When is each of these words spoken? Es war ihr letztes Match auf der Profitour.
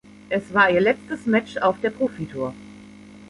Es 0.29 0.51
war 0.51 0.71
ihr 0.71 0.81
letztes 0.81 1.27
Match 1.27 1.57
auf 1.57 1.79
der 1.79 1.91
Profitour. 1.91 2.55